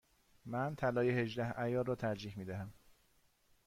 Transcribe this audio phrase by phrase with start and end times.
[0.45, 2.73] من طلای هجده عیار را ترجیح می دهم.